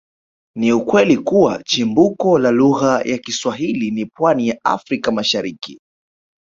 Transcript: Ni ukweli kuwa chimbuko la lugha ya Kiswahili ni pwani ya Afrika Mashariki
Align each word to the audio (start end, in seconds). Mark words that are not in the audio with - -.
Ni 0.57 0.71
ukweli 0.73 1.17
kuwa 1.17 1.63
chimbuko 1.63 2.39
la 2.39 2.51
lugha 2.51 3.01
ya 3.01 3.17
Kiswahili 3.17 3.91
ni 3.91 4.05
pwani 4.05 4.47
ya 4.47 4.59
Afrika 4.65 5.11
Mashariki 5.11 5.79